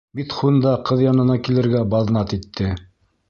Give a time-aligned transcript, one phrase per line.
[0.19, 2.73] Митхун да ҡыҙ янына килергә баҙнат итте.